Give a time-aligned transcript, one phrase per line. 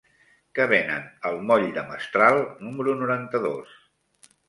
[0.59, 3.81] Què venen al moll de Mestral número noranta-dos?